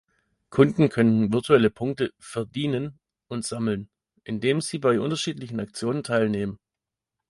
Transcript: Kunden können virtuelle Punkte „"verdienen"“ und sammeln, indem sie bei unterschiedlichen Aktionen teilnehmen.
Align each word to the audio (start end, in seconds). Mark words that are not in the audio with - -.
Kunden 0.49 0.89
können 0.89 1.31
virtuelle 1.31 1.69
Punkte 1.69 2.11
„"verdienen"“ 2.17 2.97
und 3.27 3.45
sammeln, 3.45 3.87
indem 4.23 4.59
sie 4.59 4.79
bei 4.79 4.99
unterschiedlichen 4.99 5.59
Aktionen 5.59 6.01
teilnehmen. 6.01 6.57